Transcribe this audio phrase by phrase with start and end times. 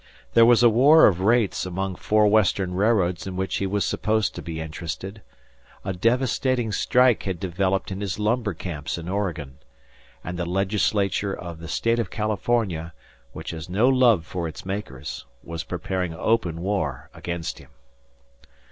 [0.33, 4.33] There was a war of rates among four Western railroads in which he was supposed
[4.33, 5.21] to be interested;
[5.85, 9.59] a devastating strike had developed in his lumber camps in Oregon,
[10.23, 12.95] and the legislature of the State of California,
[13.33, 17.69] which has no love for its makers, was preparing open war against him.